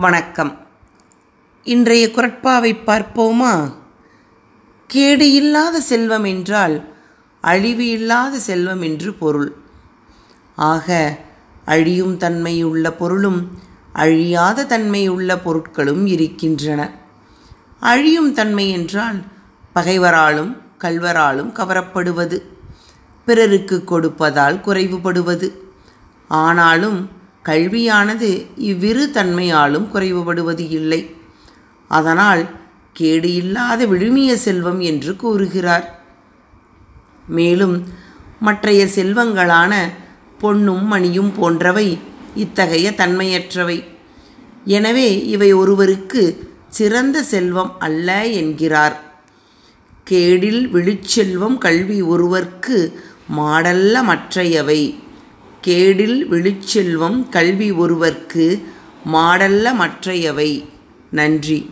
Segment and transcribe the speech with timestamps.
[0.00, 0.66] வணக்கம்.
[1.64, 3.72] இன்றைய குரட்பாவை பார்ப்போமா?
[4.86, 6.94] கேடு இல்லாத செல்வம் என்றால்
[7.40, 9.56] அழிவு இல்லாத செல்வம் என்று பொருள்.
[10.54, 11.18] ஆக
[11.64, 13.58] அழியும் தன்மையுள்ள பொருளும்
[13.92, 16.90] அழியாத தன்மையுள்ள பொருட்களும் இருக்கின்றன.
[17.80, 19.22] அழியும் தன்மை என்றால்
[19.74, 22.42] பகைவராலும் கல்வராலும் கவரப்படுவது
[23.24, 25.50] பிறருக்கு கொடுப்பதால் குறைவுபடுவது.
[26.28, 27.08] ஆனாலும்
[27.44, 31.00] கல்வியானது இவ்விரு தன்மையாலும் குறைவுபடுவது இல்லை.
[31.90, 32.42] அதனால்
[32.92, 35.86] கேடு இல்லாத விழுமிய செல்வம் என்று கூறுகிறார்.
[37.26, 37.76] மேலும்
[38.40, 39.72] மற்றைய செல்வங்களான
[40.38, 41.88] பொன்னும் மணியும் போன்றவை
[42.34, 43.78] இத்தகைய தன்மையற்றவை.
[44.64, 46.22] எனவே இவை ஒருவருக்கு
[46.68, 48.96] சிறந்த செல்வம் அல்ல என்கிறார்.
[50.10, 52.76] கேடில் விழுச்செல்வம் கல்வி ஒருவர்க்கு
[53.36, 54.80] மாடல்ல மற்றையவை.
[55.66, 58.62] கேடில் விழுச்செல்வம் கல்வி ஒருவர்க்கு
[59.12, 60.64] மாடல்ல மற்றையவை.
[61.10, 61.70] நன்றி.